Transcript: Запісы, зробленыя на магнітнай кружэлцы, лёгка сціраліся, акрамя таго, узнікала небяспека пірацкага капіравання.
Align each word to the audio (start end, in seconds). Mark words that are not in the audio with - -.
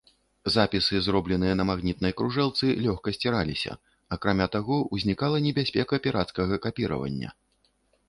Запісы, 0.53 1.01
зробленыя 1.07 1.53
на 1.59 1.65
магнітнай 1.71 2.15
кружэлцы, 2.21 2.65
лёгка 2.87 3.15
сціраліся, 3.17 3.71
акрамя 4.19 4.51
таго, 4.59 4.81
узнікала 4.99 5.47
небяспека 5.51 6.03
пірацкага 6.09 6.53
капіравання. 6.69 7.29